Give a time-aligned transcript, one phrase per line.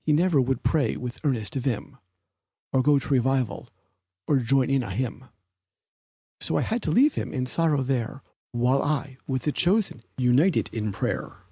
[0.00, 1.98] He never would pray with an earnest vim,
[2.72, 3.68] Or go to revival,
[4.26, 5.26] or join in a hymn,
[6.40, 10.72] So I had to leave him in sorrow there While I, with the chosen, united
[10.72, 11.42] in prayer.